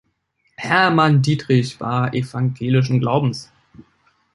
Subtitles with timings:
[0.57, 3.51] Hermann Dietrich war evangelischen Glaubens.